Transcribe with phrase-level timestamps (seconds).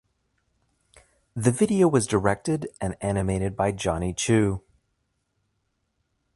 [1.35, 4.63] The video was directed and animated by Johnny Chew.